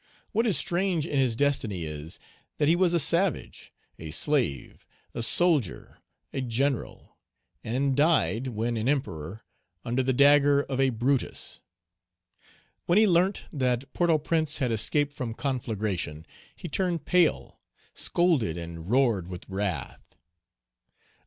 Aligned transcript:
What 0.31 0.47
is 0.47 0.57
strange 0.57 1.05
in 1.05 1.19
his 1.19 1.35
destiny 1.35 1.83
is, 1.85 2.17
that 2.57 2.67
he 2.67 2.75
was 2.75 2.95
a 2.95 2.99
savage, 2.99 3.71
a 3.99 4.09
slave, 4.09 4.83
a 5.13 5.21
soldier, 5.21 5.99
a 6.33 6.41
general, 6.41 7.19
and 7.63 7.95
died, 7.95 8.47
when 8.47 8.77
an 8.77 8.89
emperor, 8.89 9.43
under 9.85 10.01
the 10.01 10.11
dagger 10.11 10.61
of 10.61 10.79
a 10.79 10.89
Brutus. 10.89 11.61
When 12.87 12.97
he 12.97 13.05
learnt 13.05 13.43
that 13.53 13.93
Port 13.93 14.09
au 14.09 14.17
Prince 14.17 14.57
had 14.57 14.71
escaped 14.71 15.13
from 15.13 15.35
conflagration, 15.35 16.25
he 16.55 16.67
turned 16.67 17.05
pale, 17.05 17.59
scolded, 17.93 18.57
and 18.57 18.89
roared 18.89 19.27
with 19.27 19.47
wrath. 19.47 20.15